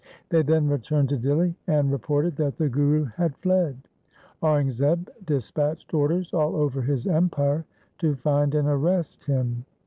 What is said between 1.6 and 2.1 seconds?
and